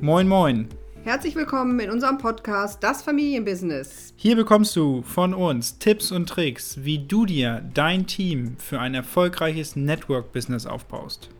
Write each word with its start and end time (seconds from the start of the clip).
Moin, 0.00 0.28
moin. 0.28 0.68
Herzlich 1.02 1.34
willkommen 1.34 1.80
in 1.80 1.90
unserem 1.90 2.18
Podcast 2.18 2.80
Das 2.84 3.02
Familienbusiness. 3.02 4.14
Hier 4.14 4.36
bekommst 4.36 4.76
du 4.76 5.02
von 5.02 5.34
uns 5.34 5.80
Tipps 5.80 6.12
und 6.12 6.28
Tricks, 6.28 6.84
wie 6.84 7.00
du 7.00 7.26
dir 7.26 7.68
dein 7.74 8.06
Team 8.06 8.56
für 8.58 8.78
ein 8.78 8.94
erfolgreiches 8.94 9.74
Network-Business 9.74 10.66
aufbaust. 10.66 11.30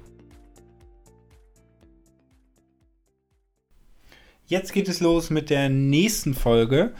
Jetzt 4.46 4.72
geht 4.72 4.88
es 4.88 4.98
los 4.98 5.30
mit 5.30 5.50
der 5.50 5.68
nächsten 5.68 6.34
Folge. 6.34 6.94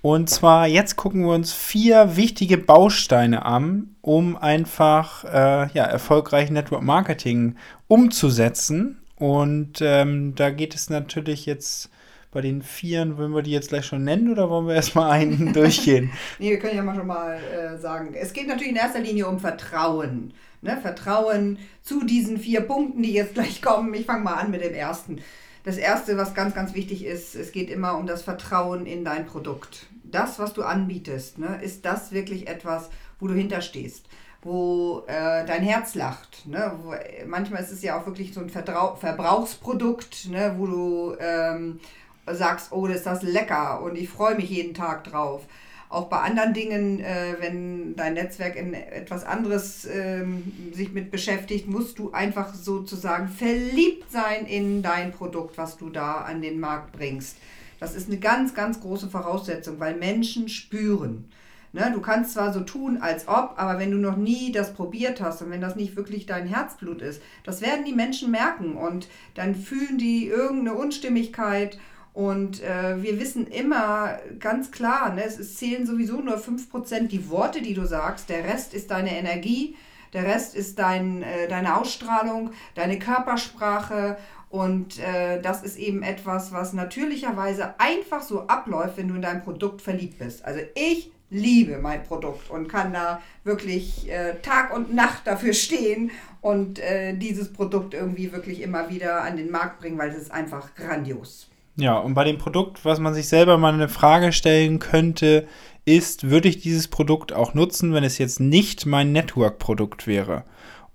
Und 0.00 0.30
zwar, 0.30 0.66
jetzt 0.66 0.96
gucken 0.96 1.26
wir 1.26 1.34
uns 1.34 1.52
vier 1.52 2.16
wichtige 2.16 2.56
Bausteine 2.56 3.44
an, 3.44 3.96
um 4.00 4.38
einfach 4.38 5.24
äh, 5.24 5.68
ja, 5.74 5.84
erfolgreich 5.84 6.50
Network 6.50 6.82
Marketing 6.82 7.56
umzusetzen. 7.86 9.01
Und 9.22 9.80
ähm, 9.82 10.34
da 10.34 10.50
geht 10.50 10.74
es 10.74 10.90
natürlich 10.90 11.46
jetzt 11.46 11.90
bei 12.32 12.40
den 12.40 12.60
Vieren, 12.60 13.18
wollen 13.18 13.32
wir 13.32 13.42
die 13.42 13.52
jetzt 13.52 13.68
gleich 13.68 13.86
schon 13.86 14.02
nennen 14.02 14.32
oder 14.32 14.50
wollen 14.50 14.66
wir 14.66 14.74
erstmal 14.74 15.12
einen 15.12 15.52
durchgehen? 15.52 16.10
nee, 16.40 16.50
wir 16.50 16.58
können 16.58 16.74
ja 16.74 16.82
mal 16.82 16.96
schon 16.96 17.06
mal 17.06 17.36
äh, 17.36 17.78
sagen. 17.78 18.14
Es 18.14 18.32
geht 18.32 18.48
natürlich 18.48 18.70
in 18.70 18.76
erster 18.76 18.98
Linie 18.98 19.28
um 19.28 19.38
Vertrauen. 19.38 20.34
Ne? 20.60 20.76
Vertrauen 20.82 21.58
zu 21.82 22.04
diesen 22.04 22.36
vier 22.36 22.62
Punkten, 22.62 23.00
die 23.04 23.12
jetzt 23.12 23.34
gleich 23.34 23.62
kommen. 23.62 23.94
Ich 23.94 24.06
fange 24.06 24.24
mal 24.24 24.34
an 24.34 24.50
mit 24.50 24.60
dem 24.60 24.74
ersten. 24.74 25.20
Das 25.62 25.76
erste, 25.76 26.16
was 26.16 26.34
ganz, 26.34 26.52
ganz 26.52 26.74
wichtig 26.74 27.04
ist, 27.04 27.36
es 27.36 27.52
geht 27.52 27.70
immer 27.70 27.96
um 27.96 28.08
das 28.08 28.22
Vertrauen 28.22 28.86
in 28.86 29.04
dein 29.04 29.26
Produkt. 29.26 29.86
Das, 30.02 30.40
was 30.40 30.52
du 30.52 30.64
anbietest, 30.64 31.38
ne, 31.38 31.60
ist 31.62 31.84
das 31.84 32.10
wirklich 32.10 32.48
etwas, 32.48 32.90
wo 33.20 33.28
du 33.28 33.34
hinterstehst 33.34 34.04
wo 34.42 35.04
äh, 35.06 35.46
dein 35.46 35.62
Herz 35.62 35.94
lacht. 35.94 36.46
Ne? 36.46 36.72
Wo, 36.82 36.94
manchmal 37.26 37.62
ist 37.62 37.70
es 37.70 37.82
ja 37.82 37.98
auch 37.98 38.06
wirklich 38.06 38.34
so 38.34 38.40
ein 38.40 38.50
Vertrau 38.50 38.96
Verbrauchsprodukt, 38.96 40.28
ne? 40.28 40.54
wo 40.58 40.66
du 40.66 41.16
ähm, 41.20 41.80
sagst, 42.26 42.72
oh, 42.72 42.86
das 42.86 42.98
ist 42.98 43.06
das 43.06 43.22
lecker 43.22 43.80
und 43.82 43.96
ich 43.96 44.08
freue 44.08 44.34
mich 44.34 44.50
jeden 44.50 44.74
Tag 44.74 45.04
drauf. 45.04 45.42
Auch 45.88 46.08
bei 46.08 46.20
anderen 46.20 46.54
Dingen, 46.54 47.00
äh, 47.00 47.36
wenn 47.38 47.94
dein 47.96 48.14
Netzwerk 48.14 48.56
in 48.56 48.72
etwas 48.72 49.24
anderes 49.24 49.84
ähm, 49.84 50.50
sich 50.72 50.92
mit 50.92 51.10
beschäftigt, 51.10 51.68
musst 51.68 51.98
du 51.98 52.12
einfach 52.12 52.54
sozusagen 52.54 53.28
verliebt 53.28 54.10
sein 54.10 54.46
in 54.46 54.82
dein 54.82 55.12
Produkt, 55.12 55.58
was 55.58 55.76
du 55.76 55.90
da 55.90 56.22
an 56.22 56.40
den 56.40 56.58
Markt 56.60 56.92
bringst. 56.92 57.36
Das 57.78 57.94
ist 57.94 58.08
eine 58.08 58.18
ganz, 58.18 58.54
ganz 58.54 58.80
große 58.80 59.08
Voraussetzung, 59.08 59.80
weil 59.80 59.94
Menschen 59.96 60.48
spüren. 60.48 61.28
Ne, 61.74 61.90
du 61.94 62.02
kannst 62.02 62.34
zwar 62.34 62.52
so 62.52 62.60
tun, 62.60 62.98
als 63.00 63.28
ob, 63.28 63.54
aber 63.56 63.78
wenn 63.78 63.90
du 63.90 63.96
noch 63.96 64.16
nie 64.16 64.52
das 64.52 64.74
probiert 64.74 65.22
hast 65.22 65.40
und 65.40 65.50
wenn 65.50 65.62
das 65.62 65.74
nicht 65.74 65.96
wirklich 65.96 66.26
dein 66.26 66.46
Herzblut 66.46 67.00
ist, 67.00 67.22
das 67.44 67.62
werden 67.62 67.86
die 67.86 67.94
Menschen 67.94 68.30
merken 68.30 68.76
und 68.76 69.08
dann 69.34 69.54
fühlen 69.54 69.96
die 69.96 70.26
irgendeine 70.26 70.76
Unstimmigkeit 70.76 71.78
und 72.12 72.62
äh, 72.62 73.02
wir 73.02 73.18
wissen 73.18 73.46
immer 73.46 74.18
ganz 74.38 74.70
klar, 74.70 75.14
ne, 75.14 75.24
es 75.24 75.56
zählen 75.56 75.86
sowieso 75.86 76.20
nur 76.20 76.36
5% 76.36 77.08
die 77.08 77.30
Worte, 77.30 77.62
die 77.62 77.74
du 77.74 77.86
sagst. 77.86 78.28
Der 78.28 78.44
Rest 78.44 78.74
ist 78.74 78.90
deine 78.90 79.16
Energie, 79.16 79.76
der 80.12 80.24
Rest 80.24 80.54
ist 80.54 80.78
dein, 80.78 81.22
äh, 81.22 81.48
deine 81.48 81.76
Ausstrahlung, 81.76 82.50
deine 82.74 82.98
Körpersprache. 82.98 84.18
Und 84.50 84.98
äh, 84.98 85.40
das 85.40 85.62
ist 85.62 85.78
eben 85.78 86.02
etwas, 86.02 86.52
was 86.52 86.74
natürlicherweise 86.74 87.80
einfach 87.80 88.20
so 88.20 88.46
abläuft, 88.46 88.98
wenn 88.98 89.08
du 89.08 89.14
in 89.14 89.22
dein 89.22 89.42
Produkt 89.42 89.80
verliebt 89.80 90.18
bist. 90.18 90.44
Also 90.44 90.60
ich 90.74 91.10
liebe 91.32 91.78
mein 91.78 92.04
Produkt 92.04 92.50
und 92.50 92.68
kann 92.68 92.92
da 92.92 93.20
wirklich 93.42 94.08
äh, 94.10 94.34
Tag 94.42 94.74
und 94.74 94.94
Nacht 94.94 95.26
dafür 95.26 95.54
stehen 95.54 96.10
und 96.40 96.78
äh, 96.78 97.16
dieses 97.16 97.52
Produkt 97.52 97.94
irgendwie 97.94 98.32
wirklich 98.32 98.60
immer 98.60 98.90
wieder 98.90 99.22
an 99.22 99.36
den 99.36 99.50
Markt 99.50 99.80
bringen, 99.80 99.98
weil 99.98 100.10
es 100.10 100.16
ist 100.16 100.30
einfach 100.30 100.74
grandios. 100.74 101.48
Ja, 101.76 101.98
und 101.98 102.12
bei 102.12 102.24
dem 102.24 102.36
Produkt, 102.36 102.84
was 102.84 103.00
man 103.00 103.14
sich 103.14 103.28
selber 103.28 103.56
mal 103.56 103.72
eine 103.72 103.88
Frage 103.88 104.32
stellen 104.32 104.78
könnte, 104.78 105.48
ist, 105.86 106.28
würde 106.28 106.48
ich 106.48 106.60
dieses 106.60 106.88
Produkt 106.88 107.32
auch 107.32 107.54
nutzen, 107.54 107.94
wenn 107.94 108.04
es 108.04 108.18
jetzt 108.18 108.40
nicht 108.40 108.84
mein 108.84 109.12
Network-Produkt 109.12 110.06
wäre? 110.06 110.44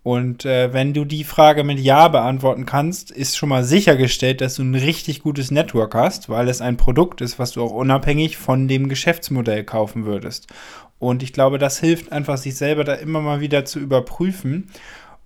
Und 0.07 0.45
äh, 0.45 0.71
wenn 0.71 0.93
du 0.93 1.03
die 1.03 1.25
Frage 1.25 1.65
mit 1.65 1.81
Ja 1.81 2.07
beantworten 2.07 2.65
kannst, 2.65 3.11
ist 3.11 3.35
schon 3.35 3.49
mal 3.49 3.65
sichergestellt, 3.65 4.39
dass 4.39 4.55
du 4.55 4.63
ein 4.63 4.73
richtig 4.73 5.21
gutes 5.21 5.51
Network 5.51 5.95
hast, 5.95 6.29
weil 6.29 6.47
es 6.47 6.61
ein 6.61 6.77
Produkt 6.77 7.19
ist, 7.19 7.39
was 7.39 7.51
du 7.51 7.61
auch 7.61 7.73
unabhängig 7.73 8.37
von 8.37 8.69
dem 8.69 8.87
Geschäftsmodell 8.87 9.65
kaufen 9.65 10.05
würdest. 10.05 10.47
Und 10.97 11.23
ich 11.23 11.33
glaube, 11.33 11.57
das 11.57 11.79
hilft 11.79 12.13
einfach, 12.13 12.37
sich 12.37 12.55
selber 12.55 12.85
da 12.85 12.93
immer 12.93 13.19
mal 13.19 13.41
wieder 13.41 13.65
zu 13.65 13.79
überprüfen. 13.79 14.69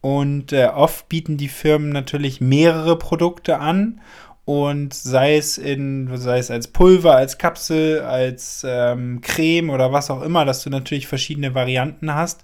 Und 0.02 0.52
äh, 0.52 0.66
oft 0.66 1.08
bieten 1.10 1.38
die 1.38 1.50
Firmen 1.50 1.90
natürlich 1.90 2.42
mehrere 2.42 2.98
Produkte 2.98 3.60
an 3.60 4.02
und 4.46 4.96
sei 4.96 5.38
es 5.38 5.60
in, 5.60 6.10
sei 6.18 6.40
es 6.40 6.50
als 6.50 6.68
Pulver, 6.68 7.16
als 7.16 7.38
Kapsel, 7.38 8.02
als 8.02 8.66
ähm, 8.68 9.22
Creme 9.22 9.70
oder 9.70 9.92
was 9.92 10.10
auch 10.10 10.24
immer, 10.24 10.44
dass 10.44 10.64
du 10.64 10.72
natürlich 10.72 11.06
verschiedene 11.06 11.54
Varianten 11.54 12.16
hast. 12.16 12.42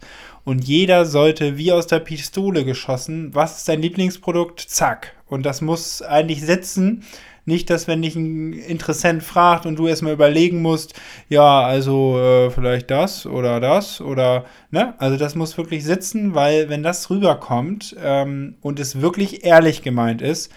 Und 0.47 0.63
jeder 0.63 1.05
sollte 1.05 1.57
wie 1.57 1.73
aus 1.73 1.87
der 1.87 1.99
Pistole 1.99 2.63
geschossen, 2.63 3.35
was 3.35 3.57
ist 3.57 3.67
dein 3.67 3.81
Lieblingsprodukt? 3.81 4.61
Zack. 4.61 5.13
Und 5.25 5.45
das 5.45 5.59
muss 5.59 6.01
eigentlich 6.01 6.41
sitzen. 6.41 7.03
Nicht, 7.43 7.69
dass 7.69 7.89
wenn 7.89 8.01
dich 8.01 8.15
ein 8.15 8.53
Interessent 8.53 9.23
fragt 9.23 9.65
und 9.65 9.75
du 9.75 9.87
erstmal 9.87 10.13
überlegen 10.13 10.61
musst, 10.61 10.93
ja, 11.27 11.65
also 11.65 12.17
äh, 12.17 12.49
vielleicht 12.49 12.89
das 12.91 13.25
oder 13.25 13.59
das 13.59 13.99
oder, 13.99 14.45
ne? 14.71 14.93
Also 14.99 15.17
das 15.17 15.35
muss 15.35 15.57
wirklich 15.57 15.83
sitzen, 15.83 16.33
weil 16.33 16.69
wenn 16.69 16.81
das 16.81 17.09
rüberkommt 17.09 17.97
ähm, 18.01 18.55
und 18.61 18.79
es 18.79 19.01
wirklich 19.01 19.43
ehrlich 19.43 19.81
gemeint 19.81 20.21
ist, 20.21 20.49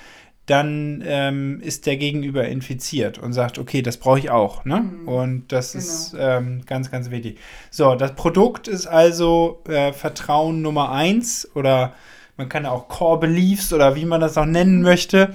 dann 0.47 1.03
ähm, 1.07 1.61
ist 1.61 1.87
der 1.87 1.97
Gegenüber 1.97 2.47
infiziert 2.49 3.19
und 3.19 3.33
sagt, 3.33 3.59
okay, 3.59 3.83
das 3.83 3.99
brauche 3.99 4.19
ich 4.19 4.31
auch. 4.31 4.65
Ne? 4.65 4.81
Mhm. 4.81 5.09
Und 5.09 5.53
das 5.53 5.73
genau. 5.73 5.85
ist 5.85 6.17
ähm, 6.19 6.63
ganz, 6.67 6.91
ganz 6.91 7.11
wichtig. 7.11 7.39
So, 7.71 7.95
das 7.95 8.15
Produkt 8.15 8.67
ist 8.67 8.87
also 8.87 9.63
äh, 9.69 9.93
Vertrauen 9.93 10.63
Nummer 10.63 10.91
eins 10.91 11.49
oder 11.55 11.95
man 12.37 12.49
kann 12.49 12.67
auch 12.67 12.89
Core 12.89 13.21
Beliefs 13.21 13.73
oder 13.73 13.95
wie 13.95 14.05
man 14.05 14.21
das 14.21 14.37
auch 14.39 14.47
nennen 14.47 14.79
mhm. 14.79 14.83
möchte. 14.83 15.35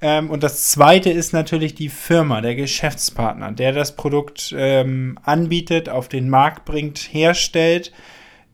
Ähm, 0.00 0.30
und 0.30 0.42
das 0.42 0.68
zweite 0.68 1.10
ist 1.10 1.32
natürlich 1.32 1.74
die 1.74 1.88
Firma, 1.88 2.40
der 2.40 2.54
Geschäftspartner, 2.54 3.52
der 3.52 3.72
das 3.72 3.96
Produkt 3.96 4.54
ähm, 4.56 5.18
anbietet, 5.22 5.88
auf 5.88 6.08
den 6.08 6.28
Markt 6.28 6.64
bringt, 6.64 6.98
herstellt 6.98 7.92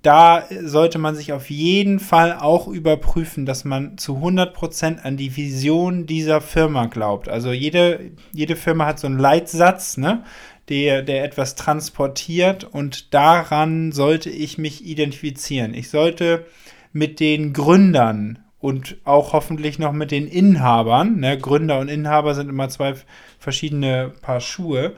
da 0.03 0.45
sollte 0.63 0.99
man 0.99 1.17
sich 1.17 1.33
auf 1.33 1.51
jeden 1.51 1.99
Fall 1.99 2.39
auch 2.39 2.69
überprüfen, 2.69 3.47
dass 3.47 3.65
man 3.65 3.99
zu 3.99 4.19
100% 4.19 5.01
an 5.03 5.17
die 5.17 5.37
Vision 5.37 6.07
dieser 6.07 6.41
Firma 6.41 6.87
glaubt. 6.87 7.29
Also 7.29 7.53
jede, 7.53 8.13
jede 8.33 8.55
Firma 8.55 8.87
hat 8.87 9.01
so 9.01 9.09
einen 9.09 9.19
Leitsatz, 9.19 9.97
ne, 9.97 10.23
der, 10.69 11.03
der 11.03 11.25
etwas 11.25 11.57
transportiert 11.57 12.65
und 12.65 13.13
daran 13.13 13.91
sollte 13.91 14.31
ich 14.31 14.57
mich 14.57 14.85
identifizieren. 14.87 15.75
Ich 15.75 15.91
sollte 15.91 16.47
mit 16.93 17.19
den 17.19 17.53
Gründern 17.53 18.39
und 18.61 18.99
auch 19.05 19.33
hoffentlich 19.33 19.79
noch 19.79 19.93
mit 19.93 20.11
den 20.11 20.29
Inhabern, 20.29 21.19
ne, 21.19 21.39
Gründer 21.39 21.81
und 21.81 21.89
Inhaber 21.89 22.35
sind 22.35 22.49
immer 22.49 22.69
zwei 22.69 22.95
verschiedene 23.39 24.13
Paar 24.21 24.41
Schuhe, 24.41 24.95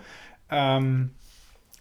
ähm, 0.51 1.11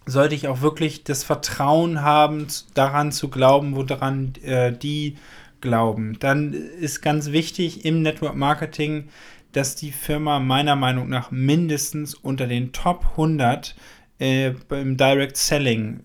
sollte 0.09 0.35
ich 0.35 0.47
auch 0.47 0.61
wirklich 0.61 1.03
das 1.03 1.23
Vertrauen 1.23 2.01
haben, 2.01 2.47
daran 2.73 3.11
zu 3.11 3.29
glauben, 3.29 3.75
woran 3.75 4.33
äh, 4.43 4.71
die 4.71 5.17
glauben. 5.61 6.17
Dann 6.19 6.53
ist 6.53 7.01
ganz 7.01 7.31
wichtig 7.31 7.85
im 7.85 8.01
Network 8.01 8.35
Marketing, 8.35 9.09
dass 9.51 9.75
die 9.75 9.91
Firma 9.91 10.39
meiner 10.39 10.75
Meinung 10.75 11.09
nach 11.09 11.31
mindestens 11.31 12.13
unter 12.13 12.47
den 12.47 12.71
Top 12.71 13.05
100 13.11 13.75
äh, 14.19 14.53
im 14.69 14.97
Direct 14.97 15.37
Selling 15.37 16.01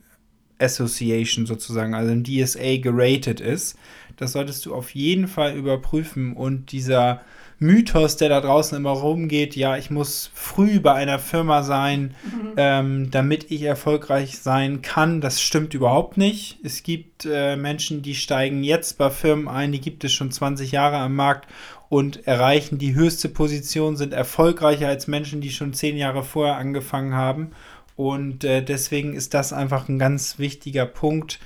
Association 0.58 1.46
sozusagen, 1.46 1.94
also 1.94 2.12
im 2.12 2.24
DSA 2.24 2.78
geratet 2.78 3.40
ist. 3.40 3.76
Das 4.16 4.32
solltest 4.32 4.64
du 4.66 4.74
auf 4.74 4.94
jeden 4.94 5.26
Fall 5.26 5.56
überprüfen 5.56 6.34
und 6.34 6.72
dieser 6.72 7.22
Mythos, 7.58 8.16
der 8.16 8.28
da 8.28 8.40
draußen 8.40 8.76
immer 8.76 8.90
rumgeht, 8.90 9.54
ja, 9.54 9.76
ich 9.76 9.90
muss 9.90 10.30
früh 10.34 10.80
bei 10.80 10.92
einer 10.92 11.18
Firma 11.18 11.62
sein, 11.62 12.14
mhm. 12.24 12.52
ähm, 12.56 13.10
damit 13.10 13.50
ich 13.50 13.62
erfolgreich 13.62 14.38
sein 14.38 14.82
kann, 14.82 15.20
das 15.20 15.40
stimmt 15.40 15.72
überhaupt 15.72 16.16
nicht. 16.16 16.58
Es 16.64 16.82
gibt 16.82 17.26
äh, 17.26 17.56
Menschen, 17.56 18.02
die 18.02 18.16
steigen 18.16 18.64
jetzt 18.64 18.98
bei 18.98 19.08
Firmen 19.10 19.48
ein, 19.48 19.72
die 19.72 19.80
gibt 19.80 20.04
es 20.04 20.12
schon 20.12 20.32
20 20.32 20.72
Jahre 20.72 20.98
am 20.98 21.14
Markt 21.14 21.48
und 21.88 22.26
erreichen 22.26 22.78
die 22.78 22.94
höchste 22.94 23.28
Position, 23.28 23.96
sind 23.96 24.12
erfolgreicher 24.12 24.88
als 24.88 25.06
Menschen, 25.06 25.40
die 25.40 25.50
schon 25.50 25.72
10 25.72 25.96
Jahre 25.96 26.24
vorher 26.24 26.56
angefangen 26.56 27.14
haben. 27.14 27.52
Und 27.96 28.44
äh, 28.44 28.62
deswegen 28.62 29.14
ist 29.14 29.34
das 29.34 29.52
einfach 29.52 29.88
ein 29.88 29.98
ganz 29.98 30.38
wichtiger 30.38 30.86
Punkt 30.86 31.38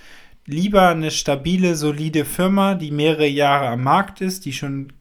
lieber 0.48 0.88
eine 0.88 1.10
stabile, 1.10 1.76
solide 1.76 2.24
Firma, 2.24 2.74
die 2.74 2.90
mehrere 2.90 3.26
Jahre 3.26 3.68
am 3.68 3.84
Markt 3.84 4.20
ist, 4.20 4.46
die 4.46 4.54
schon 4.54 4.92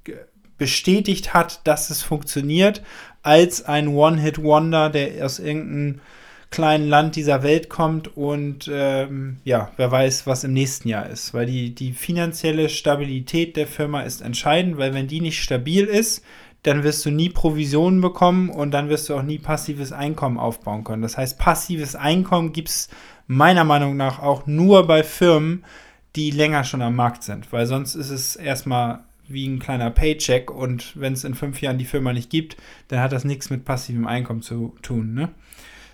bestätigt 0.58 1.34
hat, 1.34 1.66
dass 1.66 1.90
es 1.90 2.04
funktioniert, 2.04 2.84
als 3.24 3.64
ein 3.64 3.88
One-Hit-Wonder, 3.88 4.90
der 4.90 5.26
aus 5.26 5.40
irgendeinem 5.40 6.02
kleinen 6.50 6.88
Land 6.88 7.16
dieser 7.16 7.44
Welt 7.44 7.70
kommt 7.70 8.16
und 8.16 8.70
ähm, 8.72 9.38
ja, 9.44 9.72
wer 9.76 9.92
weiß, 9.92 10.28
was 10.28 10.46
im 10.46 10.54
nächsten 10.54 10.88
Jahr 10.88 11.10
ist. 11.10 11.34
Weil 11.34 11.46
die, 11.46 11.76
die 11.76 11.92
finanzielle 11.92 12.70
Stabilität 12.70 13.58
der 13.58 13.68
Firma 13.68 14.02
ist 14.02 14.22
entscheidend, 14.22 14.78
weil 14.78 14.94
wenn 14.94 15.08
die 15.08 15.22
nicht 15.22 15.42
stabil 15.42 15.86
ist, 15.86 16.24
dann 16.64 16.84
wirst 16.84 17.06
du 17.06 17.12
nie 17.12 17.30
Provisionen 17.30 18.02
bekommen 18.02 18.50
und 18.50 18.72
dann 18.72 18.90
wirst 18.90 19.10
du 19.10 19.16
auch 19.16 19.24
nie 19.24 19.40
passives 19.40 19.92
Einkommen 19.92 20.38
aufbauen 20.38 20.84
können. 20.84 21.02
Das 21.02 21.18
heißt, 21.18 21.40
passives 21.40 21.96
Einkommen 21.96 22.52
gibt 22.52 22.70
es 22.70 22.90
meiner 23.28 23.64
Meinung 23.64 23.96
nach 23.98 24.20
auch 24.20 24.48
nur 24.48 24.88
bei 24.88 25.04
Firmen, 25.04 25.64
die 26.16 26.32
länger 26.32 26.64
schon 26.64 26.82
am 26.82 26.96
Markt 26.96 27.24
sind, 27.24 27.52
weil 27.54 27.68
sonst 27.68 27.96
ist 27.96 28.10
es 28.10 28.36
erstmal 28.36 29.02
wie 29.28 29.48
ein 29.48 29.60
kleiner 29.60 29.92
Paycheck 29.92 30.50
und 30.50 31.00
wenn 31.00 31.14
es 31.14 31.24
in 31.24 31.36
fünf 31.36 31.62
Jahren 31.62 31.78
die 31.78 31.86
Firma 31.86 32.14
nicht 32.14 32.30
gibt, 32.30 32.58
dann 32.88 33.02
hat 33.02 33.12
das 33.12 33.26
nichts 33.26 33.50
mit 33.50 33.66
passivem 33.66 34.08
Einkommen 34.08 34.42
zu 34.42 34.76
tun. 34.82 35.14
Ne? 35.14 35.30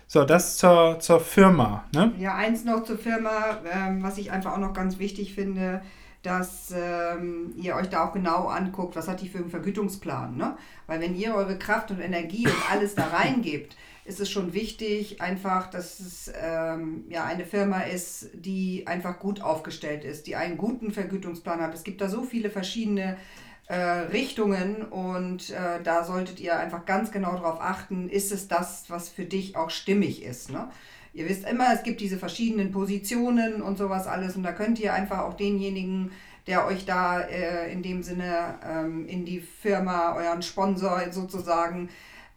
So, 0.06 0.24
das 0.24 0.56
zur, 0.56 0.98
zur 1.00 1.20
Firma. 1.20 1.84
Ne? 1.92 2.12
Ja, 2.18 2.36
eins 2.36 2.64
noch 2.64 2.84
zur 2.84 2.98
Firma, 2.98 3.58
ähm, 3.72 4.02
was 4.02 4.18
ich 4.18 4.30
einfach 4.30 4.52
auch 4.52 4.58
noch 4.58 4.72
ganz 4.72 4.98
wichtig 4.98 5.34
finde, 5.34 5.82
dass 6.24 6.72
ähm, 6.74 7.52
ihr 7.56 7.76
euch 7.76 7.88
da 7.88 8.08
auch 8.08 8.12
genau 8.12 8.46
anguckt, 8.46 8.96
was 8.96 9.08
hat 9.08 9.20
die 9.20 9.28
für 9.28 9.38
einen 9.38 9.50
Vergütungsplan. 9.50 10.36
Ne? 10.36 10.56
Weil 10.86 11.00
wenn 11.00 11.14
ihr 11.14 11.34
eure 11.34 11.58
Kraft 11.58 11.90
und 11.90 12.00
Energie 12.00 12.46
und 12.46 12.70
alles 12.70 12.94
da 12.94 13.08
reingebt, 13.08 13.76
ist 14.06 14.20
es 14.20 14.30
schon 14.30 14.54
wichtig, 14.54 15.20
einfach, 15.20 15.68
dass 15.68 16.00
es 16.00 16.32
ähm, 16.42 17.04
ja, 17.10 17.24
eine 17.24 17.44
Firma 17.44 17.80
ist, 17.80 18.30
die 18.34 18.86
einfach 18.86 19.18
gut 19.18 19.42
aufgestellt 19.42 20.04
ist, 20.04 20.26
die 20.26 20.36
einen 20.36 20.56
guten 20.56 20.92
Vergütungsplan 20.92 21.60
hat. 21.60 21.74
Es 21.74 21.84
gibt 21.84 22.00
da 22.00 22.08
so 22.08 22.22
viele 22.22 22.48
verschiedene 22.48 23.18
äh, 23.66 23.74
Richtungen 23.74 24.82
und 24.82 25.50
äh, 25.50 25.82
da 25.82 26.04
solltet 26.04 26.40
ihr 26.40 26.58
einfach 26.58 26.86
ganz 26.86 27.12
genau 27.12 27.32
darauf 27.32 27.60
achten, 27.60 28.08
ist 28.08 28.32
es 28.32 28.48
das, 28.48 28.84
was 28.88 29.10
für 29.10 29.24
dich 29.24 29.56
auch 29.56 29.70
stimmig 29.70 30.22
ist. 30.22 30.50
Ne? 30.50 30.68
Ihr 31.14 31.28
wisst 31.28 31.48
immer, 31.48 31.72
es 31.72 31.84
gibt 31.84 32.00
diese 32.00 32.18
verschiedenen 32.18 32.72
Positionen 32.72 33.62
und 33.62 33.78
sowas 33.78 34.08
alles 34.08 34.34
und 34.34 34.42
da 34.42 34.50
könnt 34.50 34.80
ihr 34.80 34.92
einfach 34.92 35.20
auch 35.20 35.34
denjenigen, 35.34 36.10
der 36.48 36.66
euch 36.66 36.84
da 36.84 37.20
äh, 37.20 37.72
in 37.72 37.82
dem 37.84 38.02
Sinne 38.02 38.58
ähm, 38.68 39.06
in 39.06 39.24
die 39.24 39.38
Firma, 39.40 40.14
euren 40.16 40.42
Sponsor 40.42 41.00
sozusagen, 41.12 41.88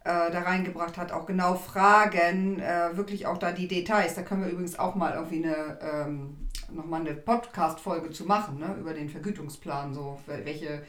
äh, 0.04 0.30
da 0.30 0.42
reingebracht 0.42 0.96
hat, 0.96 1.10
auch 1.10 1.26
genau 1.26 1.56
fragen, 1.56 2.60
äh, 2.60 2.96
wirklich 2.96 3.26
auch 3.26 3.36
da 3.36 3.50
die 3.50 3.66
Details. 3.66 4.14
Da 4.14 4.22
können 4.22 4.42
wir 4.42 4.50
übrigens 4.50 4.78
auch 4.78 4.94
mal 4.94 5.12
irgendwie 5.14 5.44
eine, 5.44 5.78
ähm, 5.82 6.46
nochmal 6.70 7.00
eine 7.00 7.14
Podcast-Folge 7.14 8.10
zu 8.10 8.26
machen, 8.26 8.60
ne, 8.60 8.76
über 8.78 8.94
den 8.94 9.08
Vergütungsplan, 9.08 9.92
so 9.92 10.20
welche 10.26 10.82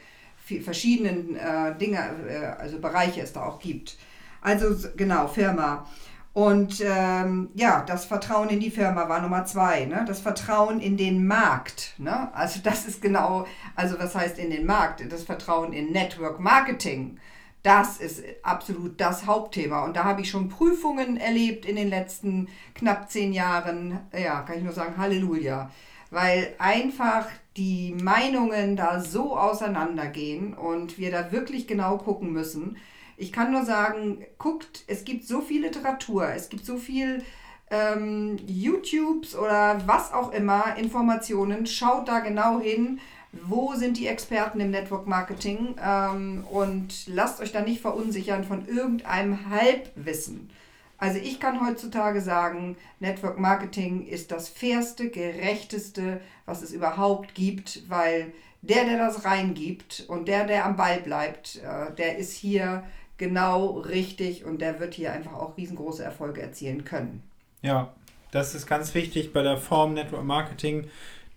verschiedenen 0.62 1.34
äh, 1.34 1.76
Dinge, 1.76 1.98
äh, 2.28 2.46
also 2.60 2.78
Bereiche 2.78 3.20
es 3.20 3.32
da 3.32 3.44
auch 3.44 3.58
gibt. 3.58 3.98
Also 4.40 4.88
genau, 4.96 5.26
Firma. 5.26 5.86
Und 6.32 6.80
ähm, 6.84 7.50
ja, 7.54 7.82
das 7.84 8.04
Vertrauen 8.04 8.50
in 8.50 8.60
die 8.60 8.70
Firma 8.70 9.08
war 9.08 9.20
Nummer 9.20 9.44
zwei. 9.46 9.84
Ne? 9.86 10.04
Das 10.06 10.20
Vertrauen 10.20 10.80
in 10.80 10.96
den 10.96 11.26
Markt. 11.26 11.94
Ne? 11.98 12.32
Also 12.34 12.60
das 12.64 12.86
ist 12.86 13.02
genau, 13.02 13.46
also 13.74 13.98
was 13.98 14.14
heißt 14.14 14.38
in 14.38 14.50
den 14.50 14.66
Markt? 14.66 15.02
Das 15.10 15.24
Vertrauen 15.24 15.72
in 15.72 15.92
Network 15.92 16.38
Marketing. 16.38 17.18
Das 17.62 17.98
ist 17.98 18.22
absolut 18.42 19.00
das 19.00 19.26
Hauptthema. 19.26 19.84
Und 19.84 19.96
da 19.96 20.04
habe 20.04 20.22
ich 20.22 20.30
schon 20.30 20.48
Prüfungen 20.48 21.18
erlebt 21.18 21.66
in 21.66 21.76
den 21.76 21.90
letzten 21.90 22.48
knapp 22.74 23.10
zehn 23.10 23.32
Jahren. 23.32 23.98
Ja, 24.16 24.42
kann 24.42 24.58
ich 24.58 24.64
nur 24.64 24.72
sagen, 24.72 24.96
Halleluja. 24.96 25.70
Weil 26.10 26.54
einfach 26.58 27.26
die 27.56 27.94
Meinungen 28.02 28.76
da 28.76 29.00
so 29.00 29.36
auseinandergehen 29.36 30.54
und 30.54 30.96
wir 30.96 31.10
da 31.10 31.32
wirklich 31.32 31.66
genau 31.66 31.98
gucken 31.98 32.32
müssen. 32.32 32.78
Ich 33.20 33.32
kann 33.32 33.52
nur 33.52 33.64
sagen, 33.64 34.24
guckt, 34.38 34.84
es 34.86 35.04
gibt 35.04 35.26
so 35.26 35.40
viel 35.40 35.62
Literatur, 35.62 36.28
es 36.34 36.48
gibt 36.48 36.64
so 36.64 36.76
viel 36.76 37.22
ähm, 37.70 38.38
YouTubes 38.46 39.36
oder 39.36 39.80
was 39.86 40.12
auch 40.12 40.32
immer, 40.32 40.76
Informationen. 40.76 41.66
Schaut 41.66 42.08
da 42.08 42.20
genau 42.20 42.60
hin 42.60 43.00
wo 43.32 43.74
sind 43.74 43.96
die 43.96 44.08
Experten 44.08 44.60
im 44.60 44.70
Network 44.70 45.06
Marketing 45.06 45.76
ähm, 45.82 46.44
und 46.50 47.06
lasst 47.06 47.40
euch 47.40 47.52
da 47.52 47.60
nicht 47.60 47.80
verunsichern 47.80 48.44
von 48.44 48.66
irgendeinem 48.66 49.48
Halbwissen. 49.50 50.50
Also 50.98 51.18
ich 51.18 51.40
kann 51.40 51.66
heutzutage 51.66 52.20
sagen, 52.20 52.76
Network 52.98 53.38
Marketing 53.38 54.06
ist 54.06 54.32
das 54.32 54.48
fairste, 54.48 55.08
gerechteste, 55.08 56.20
was 56.44 56.62
es 56.62 56.72
überhaupt 56.72 57.34
gibt, 57.34 57.88
weil 57.88 58.32
der, 58.62 58.84
der 58.84 58.98
das 58.98 59.24
reingibt 59.24 60.04
und 60.08 60.28
der, 60.28 60.44
der 60.44 60.66
am 60.66 60.76
Ball 60.76 61.00
bleibt, 61.00 61.60
äh, 61.64 61.94
der 61.94 62.18
ist 62.18 62.32
hier 62.32 62.82
genau 63.20 63.78
richtig 63.78 64.44
und 64.44 64.60
der 64.60 64.80
wird 64.80 64.94
hier 64.94 65.12
einfach 65.12 65.34
auch 65.34 65.56
riesengroße 65.56 66.02
Erfolge 66.02 66.42
erzielen 66.42 66.84
können. 66.84 67.22
Ja, 67.62 67.94
das 68.32 68.56
ist 68.56 68.66
ganz 68.66 68.94
wichtig 68.94 69.32
bei 69.32 69.42
der 69.44 69.56
Form 69.56 69.94
Network 69.94 70.24
Marketing 70.24 70.90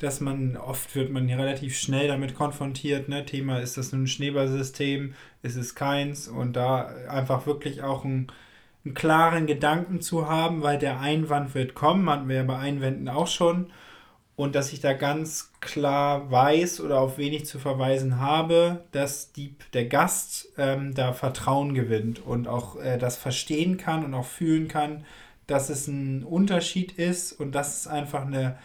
dass 0.04 0.20
man, 0.20 0.58
oft 0.58 0.96
wird 0.96 1.12
man 1.12 1.30
relativ 1.30 1.78
schnell 1.78 2.10
damit 2.10 2.36
konfrontiert, 2.36 3.08
ne? 3.10 3.26
Thema, 3.26 3.60
ist 3.60 3.78
das 3.78 3.94
ein 3.94 4.08
Schneeballsystem, 4.08 5.16
ist 5.44 5.56
es 5.56 5.76
keins 5.76 6.28
und 6.28 6.54
da 6.56 6.88
einfach 7.10 7.46
wirklich 7.46 7.84
auch 7.84 8.04
ein, 8.04 8.28
einen 8.84 8.96
klaren 8.96 9.48
Gedanken 9.48 10.02
zu 10.02 10.28
haben, 10.28 10.62
weil 10.62 10.78
der 10.78 11.00
Einwand 11.00 11.56
wird 11.56 11.74
kommen, 11.74 12.10
hatten 12.10 12.28
wir 12.28 12.38
ja 12.38 12.44
bei 12.44 12.58
Einwänden 12.58 13.08
auch 13.08 13.28
schon 13.28 13.72
und 14.36 14.56
dass 14.56 14.74
ich 14.74 14.82
da 14.82 14.94
ganz 14.94 15.52
klar 15.60 16.32
weiß 16.32 16.82
oder 16.82 17.00
auf 17.00 17.18
wenig 17.18 17.46
zu 17.46 17.60
verweisen 17.60 18.20
habe, 18.20 18.84
dass 18.92 19.32
die, 19.32 19.56
der 19.74 19.86
Gast 19.86 20.50
ähm, 20.58 20.94
da 20.96 21.14
Vertrauen 21.14 21.74
gewinnt 21.74 22.26
und 22.26 22.48
auch 22.48 22.82
äh, 22.82 22.98
das 22.98 23.18
verstehen 23.18 23.78
kann 23.78 24.04
und 24.04 24.14
auch 24.14 24.26
fühlen 24.26 24.68
kann, 24.68 25.06
dass 25.46 25.70
es 25.70 25.88
ein 25.88 26.24
Unterschied 26.24 26.94
ist 26.94 27.34
und 27.34 27.54
dass 27.54 27.82
es 27.82 27.88
einfach 27.88 28.26
eine 28.26 28.58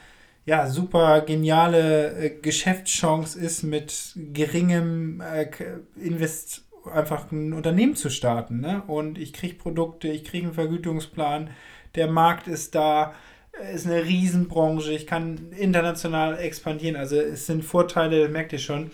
ja, 0.47 0.67
super 0.67 1.21
geniale 1.21 2.13
äh, 2.15 2.31
Geschäftschance 2.31 3.39
ist, 3.39 3.63
mit 3.63 4.15
geringem 4.17 5.21
äh, 5.21 5.51
Invest 5.97 6.65
einfach 6.91 7.31
ein 7.31 7.53
Unternehmen 7.53 7.97
zu 7.97 8.09
starten. 8.09 8.61
Ne? 8.61 8.83
Und 8.87 9.19
ich 9.19 9.35
kriege 9.35 9.57
Produkte, 9.57 10.09
ich 10.09 10.25
kriege 10.25 10.47
einen 10.47 10.55
Vergütungsplan, 10.55 11.51
der 11.95 12.11
Markt 12.11 12.49
ist 12.49 12.75
da, 12.75 13.15
ist 13.75 13.87
eine 13.87 14.05
Riesenbranche, 14.05 14.93
ich 14.93 15.07
kann 15.07 15.53
international 15.57 16.39
expandieren. 16.39 16.97
Also 16.97 17.17
es 17.17 17.47
sind 17.47 17.65
Vorteile, 17.65 18.29
merkt 18.29 18.53
ihr 18.53 18.59
schon. 18.59 18.91